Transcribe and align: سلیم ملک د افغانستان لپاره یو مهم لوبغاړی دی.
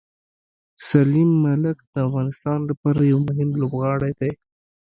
سلیم 0.87 1.31
ملک 1.45 1.77
د 1.93 1.95
افغانستان 2.07 2.59
لپاره 2.69 3.01
یو 3.11 3.19
مهم 3.27 3.49
لوبغاړی 3.61 4.11
دی. 4.19 4.31